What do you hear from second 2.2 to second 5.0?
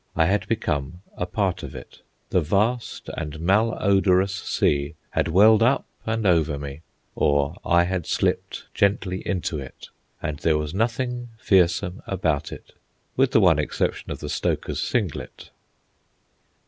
The vast and malodorous sea